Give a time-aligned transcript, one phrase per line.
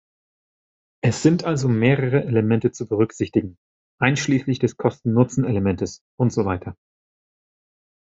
[1.03, 3.59] Es sind also mehrere Elemente zu berücksichtigen,
[3.99, 6.75] einschließlich des Kosten-Nutzen-Elementes, und so weiter.